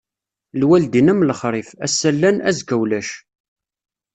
[0.59, 3.09] Lwaldin am lexrif, ass-a llan, azekka ulac.